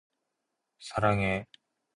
사랑해. 0.89 1.31